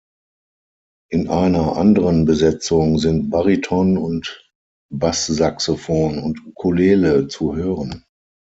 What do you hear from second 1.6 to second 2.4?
anderen